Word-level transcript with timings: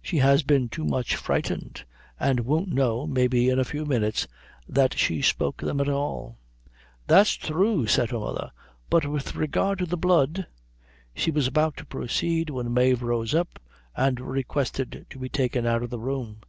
She 0.00 0.18
has 0.18 0.44
been 0.44 0.68
too 0.68 0.84
much 0.84 1.16
frightened, 1.16 1.84
and 2.20 2.38
won't 2.46 2.68
know, 2.68 3.08
maybe 3.08 3.48
in 3.48 3.58
a 3.58 3.64
few 3.64 3.84
minutes, 3.84 4.28
that 4.68 4.96
she 4.96 5.20
spoke 5.20 5.60
them 5.60 5.80
at 5.80 5.88
all." 5.88 6.38
"That's 7.08 7.34
thrue," 7.34 7.88
said 7.88 8.12
her 8.12 8.20
mother; 8.20 8.52
"but 8.88 9.04
with 9.04 9.34
regard 9.34 9.80
to 9.80 9.86
the 9.86 9.96
blood" 9.96 10.46
She 11.16 11.32
was 11.32 11.48
about 11.48 11.76
to 11.78 11.84
proceed, 11.86 12.50
when 12.50 12.72
Mave 12.72 13.02
rose 13.02 13.34
up, 13.34 13.60
and 13.96 14.20
requested 14.20 15.06
to 15.10 15.18
be 15.18 15.28
taken 15.28 15.66
out 15.66 15.82
of 15.82 15.90
the 15.90 15.98
room. 15.98 16.42